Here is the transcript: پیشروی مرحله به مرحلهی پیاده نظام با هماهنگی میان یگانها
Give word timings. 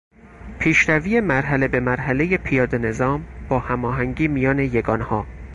پیشروی 0.59 1.19
مرحله 1.19 1.67
به 1.67 1.79
مرحلهی 1.79 2.37
پیاده 2.37 2.77
نظام 2.77 3.25
با 3.49 3.59
هماهنگی 3.59 4.27
میان 4.27 4.59
یگانها 4.59 5.25